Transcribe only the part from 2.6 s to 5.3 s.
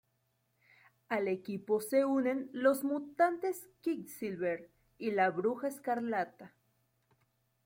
mutantes Quicksilver y la